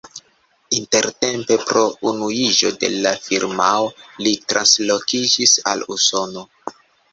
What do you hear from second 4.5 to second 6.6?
translokiĝis al Usono.